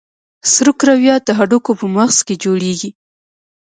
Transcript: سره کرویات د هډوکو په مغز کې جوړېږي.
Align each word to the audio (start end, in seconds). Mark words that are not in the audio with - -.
سره 0.53 0.71
کرویات 0.79 1.21
د 1.25 1.29
هډوکو 1.37 1.71
په 1.79 1.85
مغز 1.95 2.17
کې 2.27 2.35
جوړېږي. 2.43 2.89